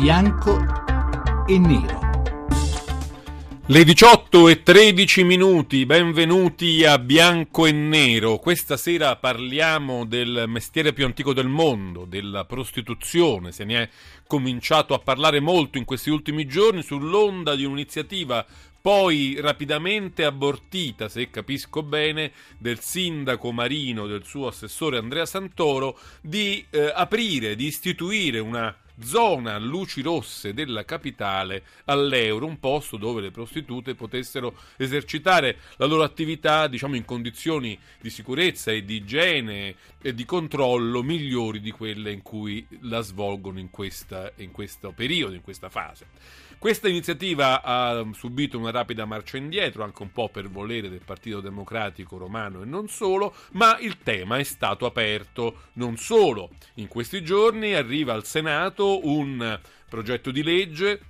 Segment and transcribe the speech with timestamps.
[0.00, 0.56] bianco
[1.48, 1.98] e nero.
[3.66, 8.38] Le 18 e 13 minuti, benvenuti a Bianco e Nero.
[8.38, 13.50] Questa sera parliamo del mestiere più antico del mondo, della prostituzione.
[13.50, 13.88] Se ne è
[14.28, 18.46] cominciato a parlare molto in questi ultimi giorni sull'onda di un'iniziativa
[18.80, 26.64] poi rapidamente abortita, se capisco bene, del sindaco Marino, del suo assessore Andrea Santoro, di
[26.70, 33.30] eh, aprire, di istituire una zona luci rosse della capitale all'euro, un posto dove le
[33.30, 40.14] prostitute potessero esercitare la loro attività, diciamo, in condizioni di sicurezza e di igiene e
[40.14, 45.42] di controllo migliori di quelle in cui la svolgono in, questa, in questo periodo, in
[45.42, 46.06] questa fase.
[46.58, 51.40] Questa iniziativa ha subito una rapida marcia indietro, anche un po' per volere del Partito
[51.40, 55.66] Democratico romano e non solo, ma il tema è stato aperto.
[55.74, 61.00] Non solo, in questi giorni arriva al Senato un progetto di legge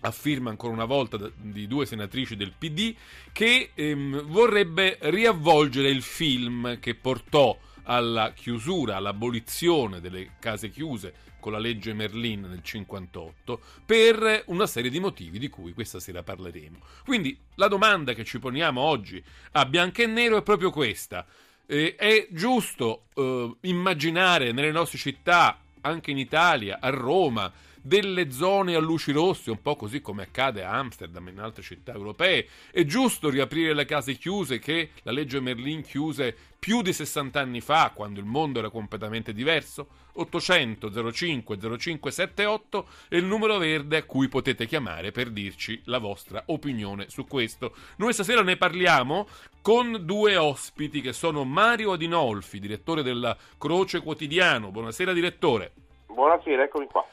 [0.00, 2.94] a firma ancora una volta di due senatrici del PD
[3.32, 11.52] che ehm, vorrebbe riavvolgere il film che portò alla chiusura, all'abolizione delle case chiuse con
[11.52, 16.78] la legge Merlin nel 58 per una serie di motivi di cui questa sera parleremo.
[17.04, 21.26] Quindi la domanda che ci poniamo oggi a bianco e nero è proprio questa.
[21.66, 27.50] Eh, è giusto eh, immaginare nelle nostre città, anche in Italia, a Roma,
[27.84, 31.62] delle zone a luci rosse, un po' così come accade a Amsterdam e in altre
[31.62, 32.48] città europee.
[32.70, 37.60] È giusto riaprire le case chiuse che la legge Merlin chiuse più di 60 anni
[37.60, 40.02] fa, quando il mondo era completamente diverso?
[40.14, 46.42] 800 05 0578 è il numero verde a cui potete chiamare per dirci la vostra
[46.46, 47.74] opinione su questo.
[47.96, 49.28] Noi stasera ne parliamo
[49.60, 54.70] con due ospiti che sono Mario Adinolfi, direttore della Croce Quotidiano.
[54.70, 55.72] Buonasera direttore.
[56.06, 57.04] Buonasera, eccomi qua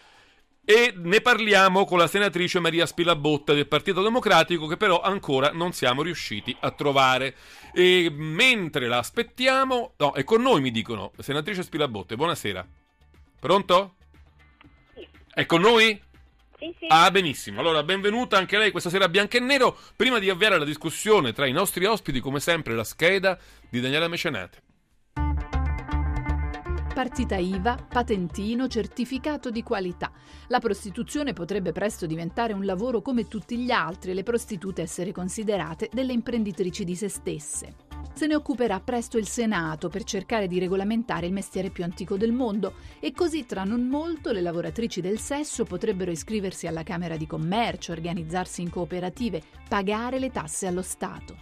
[0.64, 5.74] e ne parliamo con la senatrice Maria Spilabotta del Partito Democratico che però ancora non
[5.74, 7.36] siamo riusciti a trovare.
[7.74, 12.68] E mentre la aspettiamo, no, è con noi mi dicono, senatrice Spilabotte, buonasera.
[13.40, 13.96] Pronto?
[14.94, 15.08] Sì.
[15.34, 16.00] È con noi?
[16.60, 16.86] Sì, sì.
[16.90, 17.60] Ah, benissimo.
[17.60, 19.76] Allora, benvenuta anche lei questa sera a Bianco e Nero.
[19.96, 24.08] Prima di avviare la discussione tra i nostri ospiti, come sempre, la scheda di Daniela
[24.08, 24.62] Mecenate.
[26.94, 30.12] Partita IVA, patentino, certificato di qualità.
[30.48, 35.14] La prostituzione potrebbe presto diventare un lavoro come tutti gli altri e le prostitute essere
[35.14, 37.91] considerate delle imprenditrici di se stesse.
[38.14, 42.32] Se ne occuperà presto il Senato per cercare di regolamentare il mestiere più antico del
[42.32, 47.26] mondo e così tra non molto le lavoratrici del sesso potrebbero iscriversi alla Camera di
[47.26, 51.36] Commercio, organizzarsi in cooperative, pagare le tasse allo Stato.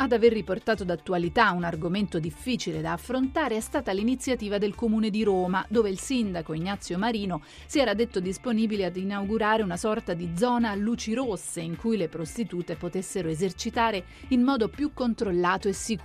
[0.00, 5.24] Ad aver riportato d'attualità un argomento difficile da affrontare è stata l'iniziativa del Comune di
[5.24, 10.30] Roma, dove il sindaco Ignazio Marino si era detto disponibile ad inaugurare una sorta di
[10.36, 15.72] zona a luci rosse in cui le prostitute potessero esercitare in modo più controllato e
[15.72, 15.97] sicuro.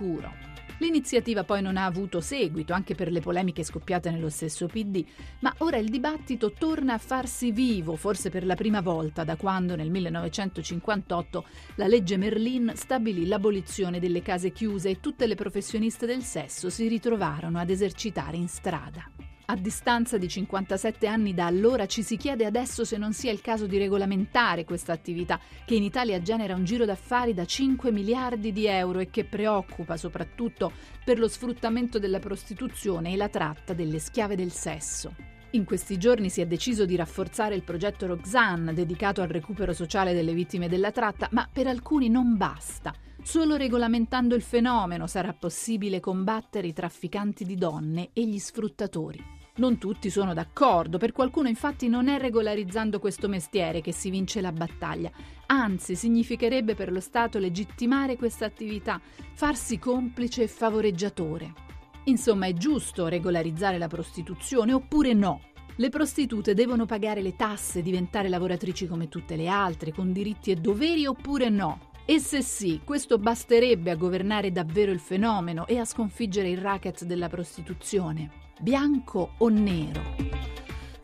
[0.78, 5.04] L'iniziativa poi non ha avuto seguito, anche per le polemiche scoppiate nello stesso PD,
[5.40, 9.76] ma ora il dibattito torna a farsi vivo, forse per la prima volta da quando
[9.76, 11.44] nel 1958
[11.76, 16.88] la legge Merlin stabilì l'abolizione delle case chiuse e tutte le professioniste del sesso si
[16.88, 19.23] ritrovarono ad esercitare in strada.
[19.46, 23.42] A distanza di 57 anni da allora ci si chiede adesso se non sia il
[23.42, 28.52] caso di regolamentare questa attività che in Italia genera un giro d'affari da 5 miliardi
[28.52, 30.72] di euro e che preoccupa soprattutto
[31.04, 35.33] per lo sfruttamento della prostituzione e la tratta delle schiave del sesso.
[35.54, 40.12] In questi giorni si è deciso di rafforzare il progetto Roxanne dedicato al recupero sociale
[40.12, 42.92] delle vittime della tratta, ma per alcuni non basta.
[43.22, 49.24] Solo regolamentando il fenomeno sarà possibile combattere i trafficanti di donne e gli sfruttatori.
[49.56, 54.40] Non tutti sono d'accordo, per qualcuno infatti non è regolarizzando questo mestiere che si vince
[54.40, 55.12] la battaglia,
[55.46, 59.00] anzi significherebbe per lo Stato legittimare questa attività,
[59.34, 61.62] farsi complice e favoreggiatore.
[62.06, 65.40] Insomma, è giusto regolarizzare la prostituzione oppure no?
[65.76, 70.54] Le prostitute devono pagare le tasse, diventare lavoratrici come tutte le altre, con diritti e
[70.54, 71.90] doveri oppure no?
[72.04, 77.04] E se sì, questo basterebbe a governare davvero il fenomeno e a sconfiggere il racket
[77.04, 78.42] della prostituzione?
[78.60, 80.53] bianco o nero.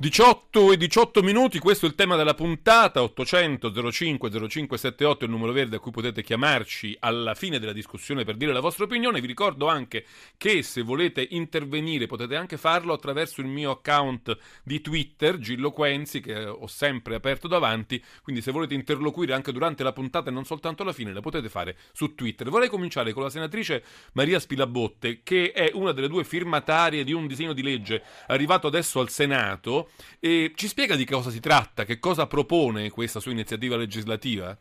[0.00, 5.30] 18 e 18 minuti, questo è il tema della puntata, 800 05 0578 è il
[5.30, 9.20] numero verde a cui potete chiamarci alla fine della discussione per dire la vostra opinione.
[9.20, 10.06] Vi ricordo anche
[10.38, 16.22] che se volete intervenire potete anche farlo attraverso il mio account di Twitter, Gillo Quenzi,
[16.22, 20.46] che ho sempre aperto davanti, quindi se volete interloquire anche durante la puntata e non
[20.46, 22.48] soltanto alla fine, la potete fare su Twitter.
[22.48, 27.26] Vorrei cominciare con la senatrice Maria Spilabotte, che è una delle due firmatarie di un
[27.26, 29.88] disegno di legge arrivato adesso al Senato
[30.20, 34.56] E ci spiega di cosa si tratta, che cosa propone questa sua iniziativa legislativa?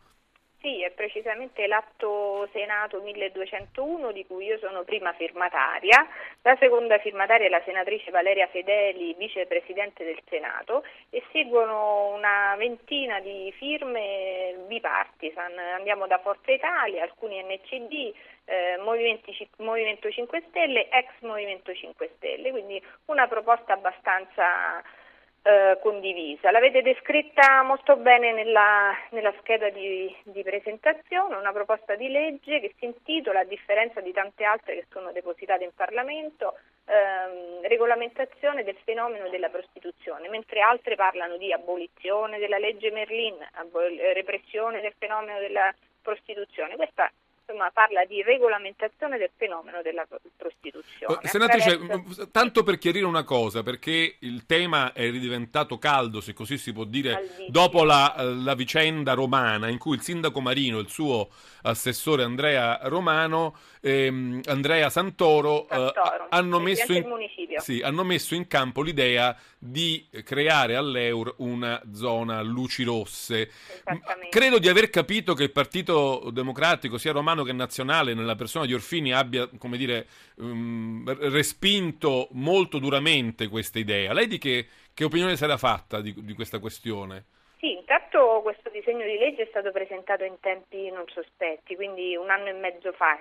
[0.60, 6.06] Sì, è precisamente l'atto Senato 1201 di cui io sono prima firmataria,
[6.42, 13.20] la seconda firmataria è la senatrice Valeria Fedeli, vicepresidente del Senato e seguono una ventina
[13.20, 18.12] di firme bipartisan, andiamo da Forza Italia, alcuni NCD,
[18.44, 24.82] eh, Movimento 5 Stelle, ex Movimento 5 Stelle, quindi una proposta abbastanza
[25.42, 26.50] eh, condivisa.
[26.50, 32.74] L'avete descritta molto bene nella, nella scheda di, di, presentazione, una proposta di legge che
[32.78, 38.76] si intitola, a differenza di tante altre che sono depositate in Parlamento, ehm, regolamentazione del
[38.84, 45.38] fenomeno della prostituzione, mentre altre parlano di abolizione della legge Merlin, abol- repressione del fenomeno
[45.38, 46.76] della prostituzione.
[46.76, 47.10] Questa
[47.50, 50.06] insomma, parla di regolamentazione del fenomeno della
[50.36, 51.14] prostituzione.
[51.14, 52.30] Oh, senatrice, attraverso...
[52.30, 56.84] tanto per chiarire una cosa, perché il tema è ridiventato caldo, se così si può
[56.84, 57.48] dire, Caldissimo.
[57.50, 61.28] dopo la, la, vicenda romana, in cui il sindaco Marino e il suo
[61.62, 67.04] assessore Andrea Romano, ehm, Andrea Santoro, eh, Santoro eh, hanno, messo in,
[67.56, 73.50] sì, hanno messo in campo l'idea di creare all'Eur una zona luci rosse.
[74.30, 78.74] Credo di aver capito che il Partito Democratico, sia romano che nazionale, nella persona di
[78.74, 80.06] Orfini, abbia, come dire,
[80.36, 84.12] um, respinto molto duramente questa idea.
[84.12, 87.24] Lei di che, che opinione sarà fatta di, di questa questione?
[87.58, 92.30] Sì, intanto questo disegno di legge è stato presentato in tempi non sospetti, quindi un
[92.30, 93.18] anno e mezzo fa,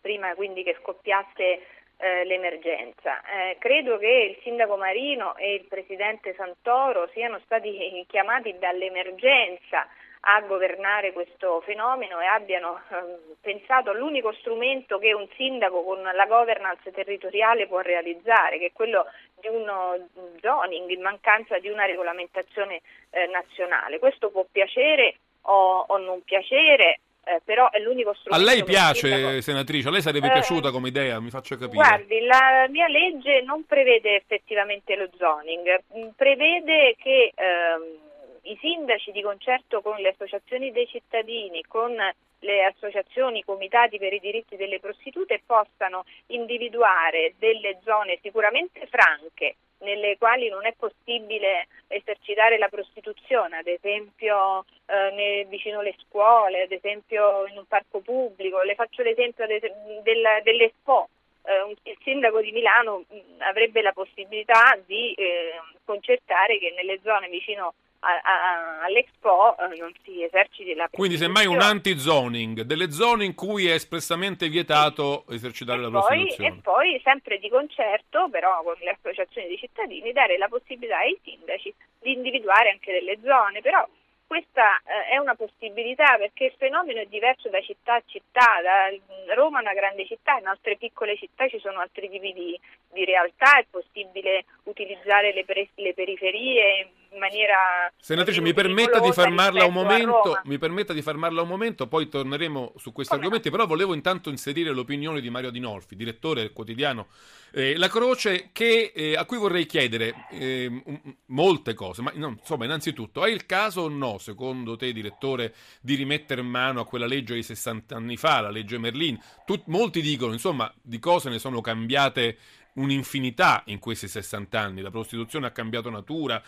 [0.00, 1.60] prima quindi che scoppiasse
[1.96, 3.22] eh, l'emergenza.
[3.22, 9.86] Eh, credo che il sindaco Marino e il presidente Santoro siano stati chiamati dall'emergenza
[10.22, 16.26] a governare questo fenomeno e abbiano eh, pensato all'unico strumento che un sindaco con la
[16.26, 19.06] governance territoriale può realizzare, che è quello
[19.40, 19.96] di uno
[20.40, 23.98] zoning in mancanza di una regolamentazione eh, nazionale.
[23.98, 28.46] Questo può piacere o, o non piacere, eh, però è l'unico strumento.
[28.46, 29.40] A lei piace, sindaco...
[29.40, 29.88] senatrice?
[29.88, 31.18] A lei sarebbe eh, piaciuta come idea?
[31.18, 31.76] Mi faccia capire.
[31.76, 35.82] Guardi, la mia legge non prevede effettivamente lo zoning,
[36.14, 37.32] prevede che.
[37.34, 38.08] Ehm,
[38.50, 41.94] i sindaci di concerto con le associazioni dei cittadini, con
[42.40, 49.56] le associazioni, i comitati per i diritti delle prostitute possano individuare delle zone sicuramente franche
[49.80, 56.72] nelle quali non è possibile esercitare la prostituzione, ad esempio eh, vicino alle scuole, ad
[56.72, 58.60] esempio in un parco pubblico.
[58.62, 59.60] Le faccio l'esempio de-
[60.02, 61.08] del, dell'Expo.
[61.42, 67.28] Eh, il sindaco di Milano mh, avrebbe la possibilità di eh, concertare che nelle zone
[67.28, 73.68] vicino all'Expo eh, non si eserciti la Quindi semmai un anti-zoning, delle zone in cui
[73.68, 75.34] è espressamente vietato sì.
[75.34, 76.48] esercitare e la poi, prostituzione.
[76.48, 81.18] E poi, sempre di concerto, però con le associazioni di cittadini, dare la possibilità ai
[81.22, 83.86] sindaci di individuare anche delle zone, però
[84.26, 89.34] questa eh, è una possibilità perché il fenomeno è diverso da città a città, da
[89.34, 92.58] Roma è una grande città, in altre piccole città ci sono altri tipi di,
[92.92, 97.92] di realtà, è possibile utilizzare le, pre- le periferie in maniera...
[97.98, 102.74] Senatrice, mi permetta, di fermarla un momento, mi permetta di fermarla un momento, poi torneremo
[102.76, 103.56] su questi Come argomenti, no?
[103.56, 107.08] però volevo intanto inserire l'opinione di Mario Dinolfi, direttore del quotidiano
[107.52, 110.82] eh, La Croce, che, eh, a cui vorrei chiedere eh,
[111.26, 115.94] molte cose, ma no, insomma, innanzitutto, è il caso o no, secondo te, direttore, di
[115.94, 119.18] rimettere mano a quella legge di 60 anni fa, la legge Merlin?
[119.44, 122.38] Tut, molti dicono, insomma, di cose ne sono cambiate
[122.74, 124.80] un'infinità in questi 60 anni.
[124.80, 126.40] La prostituzione ha cambiato natura,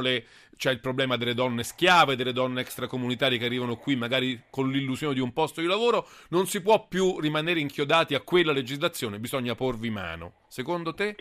[0.00, 0.24] le,
[0.56, 5.14] c'è il problema delle donne schiave, delle donne extracomunitarie che arrivano qui magari con l'illusione
[5.14, 6.06] di un posto di lavoro.
[6.30, 10.44] Non si può più rimanere inchiodati a quella legislazione, bisogna porvi mano.
[10.48, 11.16] Secondo te?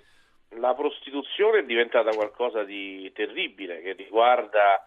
[0.59, 4.83] La prostituzione è diventata qualcosa di terribile che riguarda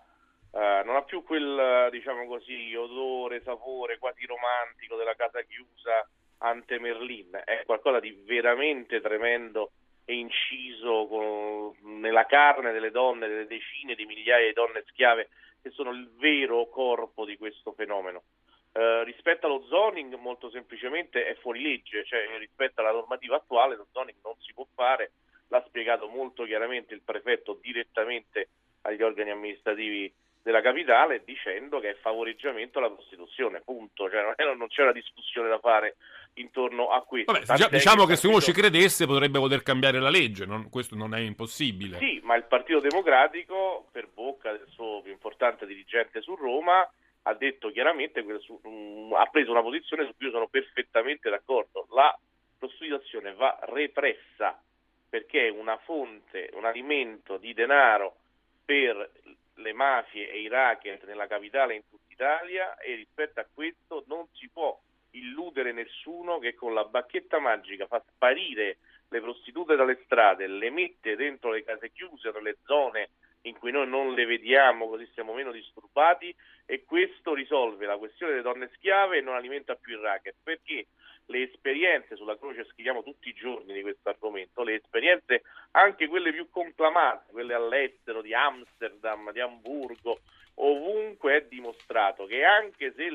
[0.52, 6.06] Uh, non ha più quel, diciamo così, odore, sapore quasi romantico della casa chiusa
[6.42, 9.70] ante Merlin, è qualcosa di veramente tremendo
[10.04, 15.28] e inciso con, nella carne delle donne, delle decine di migliaia di donne schiave
[15.62, 18.24] che sono il vero corpo di questo fenomeno.
[18.72, 23.86] Eh, rispetto allo zoning molto semplicemente è fuori legge, cioè rispetto alla normativa attuale lo
[23.92, 25.12] zoning non si può fare,
[25.48, 28.48] l'ha spiegato molto chiaramente il prefetto direttamente
[28.82, 34.82] agli organi amministrativi della capitale dicendo che è favoreggiamento alla Costituzione, punto, cioè, non c'è
[34.82, 35.96] una discussione da fare
[36.34, 37.32] intorno a questo.
[37.32, 40.96] Vabbè, già, diciamo che, se uno ci credesse potrebbe poter cambiare la legge, non, questo
[40.96, 41.98] non è impossibile.
[41.98, 46.88] Sì, ma il Partito Democratico, per bocca del suo più importante dirigente su Roma,
[47.24, 51.86] ha detto chiaramente, mm, ha preso una posizione su cui io sono perfettamente d'accordo.
[51.90, 52.18] La
[52.58, 54.60] prostituzione va repressa
[55.08, 58.16] perché è una fonte, un alimento di denaro
[58.64, 59.10] per
[59.56, 64.26] le mafie e i racket nella capitale in tutta Italia e rispetto a questo non
[64.32, 64.78] si può
[65.10, 68.78] illudere nessuno che con la bacchetta magica fa sparire
[69.08, 73.10] le prostitute dalle strade, le mette dentro le case chiuse, nelle zone
[73.42, 76.34] in cui noi non le vediamo, così siamo meno disturbati
[76.66, 80.86] e questo risolve la questione delle donne schiave e non alimenta più il racket, perché
[81.26, 86.32] le esperienze sulla croce scriviamo tutti i giorni di questo argomento, le esperienze anche quelle
[86.32, 90.20] più conclamate, quelle all'estero di Amsterdam, di Amburgo,
[90.56, 93.08] ovunque è dimostrato che anche se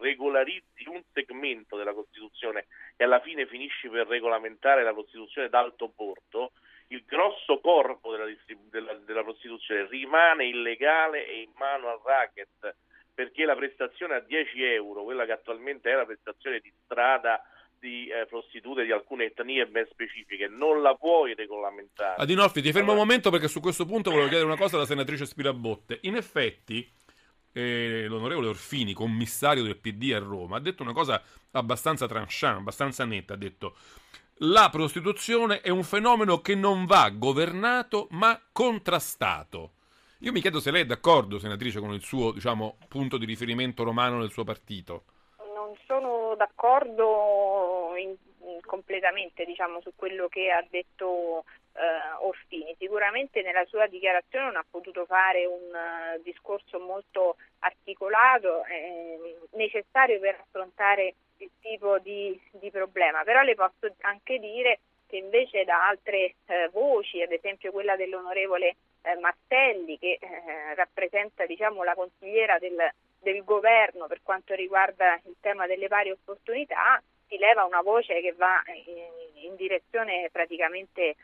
[0.00, 6.52] regolarizzi un segmento della Costituzione e alla fine finisci per regolamentare la Costituzione d'alto bordo,
[6.88, 8.26] il grosso corpo della,
[8.70, 12.76] della, della prostituzione rimane illegale e in mano al racket
[13.16, 17.42] perché la prestazione a 10 euro, quella che attualmente è la prestazione di strada
[17.78, 22.20] di eh, prostitute di alcune etnie ben specifiche, non la puoi regolamentare.
[22.22, 23.00] Adinolfi, ti fermo allora...
[23.00, 25.98] un momento perché su questo punto volevo chiedere una cosa alla senatrice Spirabotte.
[26.02, 26.86] In effetti,
[27.52, 33.06] eh, l'onorevole Orfini, commissario del PD a Roma, ha detto una cosa abbastanza tranchant, abbastanza
[33.06, 33.76] netta, ha detto
[34.40, 39.70] la prostituzione è un fenomeno che non va governato ma contrastato.
[40.20, 43.82] Io mi chiedo se lei è d'accordo, senatrice, con il suo diciamo, punto di riferimento
[43.82, 45.04] romano nel suo partito.
[45.54, 48.14] Non sono d'accordo in,
[48.64, 51.44] completamente diciamo, su quello che ha detto
[51.76, 52.74] eh, Orfini.
[52.78, 60.18] Sicuramente nella sua dichiarazione non ha potuto fare un uh, discorso molto articolato, eh, necessario
[60.20, 65.86] per affrontare il tipo di, di problema, però le posso anche dire che invece da
[65.86, 72.58] altre eh, voci, ad esempio quella dell'onorevole eh, Martelli che eh, rappresenta diciamo, la consigliera
[72.58, 72.76] del,
[73.20, 78.32] del, governo per quanto riguarda il tema delle pari opportunità, si leva una voce che
[78.32, 81.16] va in, in direzione praticamente eh,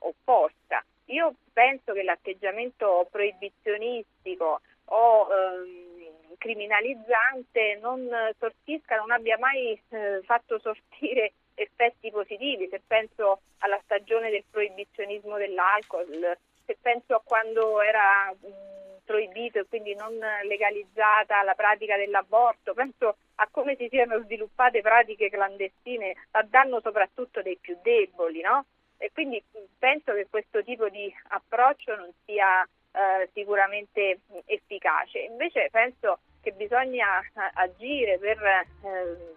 [0.00, 0.84] opposta.
[1.06, 8.08] Io penso che l'atteggiamento proibizionistico o ehm, criminalizzante non
[8.38, 15.36] sortisca, non abbia mai eh, fatto sortire effetti positivi, se penso alla stagione del proibizionismo
[15.36, 22.74] dell'alcol, se penso a quando era mh, proibito e quindi non legalizzata la pratica dell'aborto,
[22.74, 28.66] penso a come si siano sviluppate pratiche clandestine a danno soprattutto dei più deboli, no?
[28.98, 29.42] E quindi
[29.78, 35.20] penso che questo tipo di approccio non sia eh, sicuramente efficace.
[35.20, 39.34] Invece penso che bisogna eh, agire per eh,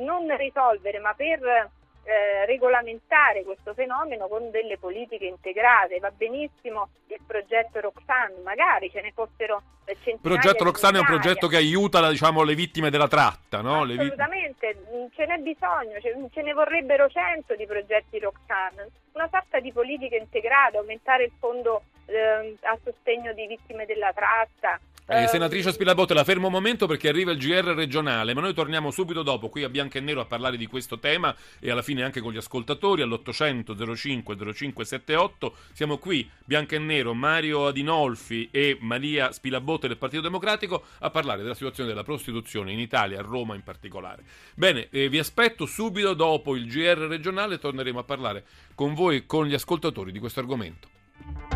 [0.00, 1.70] non risolvere ma per
[2.06, 5.98] eh, regolamentare questo fenomeno con delle politiche integrate.
[5.98, 10.14] Va benissimo il progetto Roxanne, magari ce ne fossero centinaia.
[10.14, 13.82] Il progetto Roxanne è un progetto che aiuta diciamo, le vittime della tratta, no?
[13.82, 15.10] Assolutamente, vi...
[15.14, 18.88] ce n'è bisogno, ce, ce ne vorrebbero cento di progetti Roxanne.
[19.12, 24.78] Una sorta di politica integrata, aumentare il fondo eh, a sostegno di vittime della tratta,
[25.08, 28.90] eh, senatrice Spilabotte, la fermo un momento perché arriva il GR regionale, ma noi torniamo
[28.90, 32.02] subito dopo qui a Bianco e Nero a parlare di questo tema e alla fine
[32.02, 35.54] anche con gli ascoltatori all'800 05 0578.
[35.72, 41.42] Siamo qui, Bianco e Nero, Mario Adinolfi e Maria Spilabotte del Partito Democratico a parlare
[41.42, 44.24] della situazione della prostituzione in Italia, a Roma in particolare.
[44.56, 48.44] Bene, eh, vi aspetto subito dopo il GR regionale, torneremo a parlare
[48.74, 51.55] con voi e con gli ascoltatori di questo argomento.